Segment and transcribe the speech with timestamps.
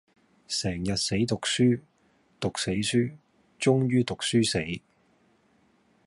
[0.47, 1.79] 成日死讀書,
[2.39, 3.15] 讀死書,
[3.59, 4.43] 終於讀書
[4.77, 4.81] 死